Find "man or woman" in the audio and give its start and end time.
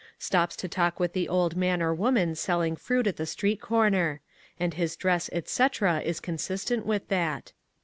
1.55-2.33